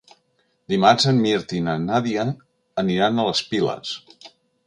Dimarts 0.71 1.05
en 1.11 1.19
Mirt 1.25 1.53
i 1.57 1.59
na 1.67 1.75
Nàdia 1.83 2.25
aniran 2.85 3.19
a 3.25 3.29
les 3.31 3.43
Piles. 3.53 3.93